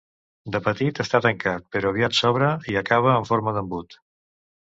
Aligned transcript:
De 0.53 0.59
petit 0.67 1.01
està 1.03 1.19
tancat, 1.25 1.67
però 1.75 1.91
aviat 1.95 2.17
s'obre 2.21 2.49
i 2.73 2.79
acaba 2.83 3.13
en 3.19 3.27
forma 3.33 3.57
d'embut. 3.59 3.99